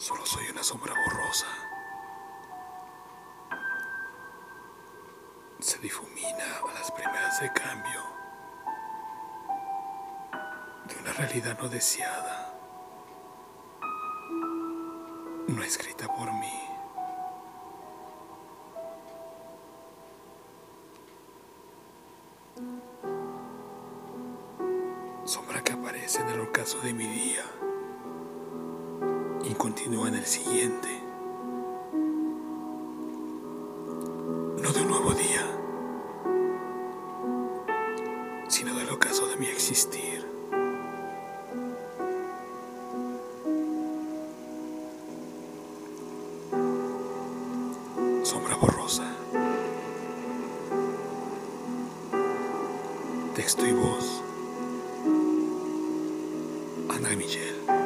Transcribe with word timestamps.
Solo 0.00 0.24
soy 0.24 0.48
una 0.48 0.62
sombra 0.62 0.94
borrosa. 0.94 1.46
Se 5.58 5.78
difumina 5.78 6.56
a 6.66 6.72
las 6.72 6.90
primeras 6.90 7.38
de 7.38 7.52
cambio 7.52 8.00
de 10.86 10.96
una 11.02 11.12
realidad 11.12 11.58
no 11.60 11.68
deseada, 11.68 12.58
no 15.48 15.62
escrita 15.62 16.06
por 16.08 16.32
mí. 16.32 16.60
Sombra 25.26 25.62
que 25.62 25.72
aparece 25.72 26.22
en 26.22 26.28
el 26.30 26.40
ocaso 26.40 26.80
de 26.80 26.94
mi 26.94 27.06
día 27.06 27.44
y 29.50 29.54
continúa 29.54 30.06
en 30.06 30.14
el 30.14 30.24
siguiente. 30.24 30.88
No 34.62 34.72
de 34.72 34.82
un 34.82 34.88
nuevo 34.88 35.12
día, 35.12 35.44
sino 38.46 38.74
del 38.76 38.90
ocaso 38.90 39.26
de 39.26 39.36
mi 39.38 39.46
existir. 39.46 40.24
Sombra 48.22 48.54
borrosa. 48.54 49.12
Texto 53.34 53.66
y 53.66 53.72
voz. 53.72 54.22
Ana 56.88 57.16
Michel. 57.16 57.79